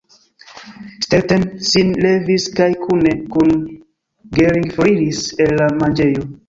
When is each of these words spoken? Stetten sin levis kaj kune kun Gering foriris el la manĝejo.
Stetten 1.07 1.43
sin 1.73 1.91
levis 2.07 2.49
kaj 2.61 2.69
kune 2.87 3.15
kun 3.37 3.55
Gering 4.41 4.77
foriris 4.81 5.25
el 5.47 5.57
la 5.63 5.75
manĝejo. 5.83 6.31